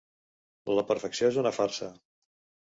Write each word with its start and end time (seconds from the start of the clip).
La 0.79 0.85
perfecció 0.93 1.31
és 1.33 1.39
una 1.45 1.53
farsa. 1.61 1.93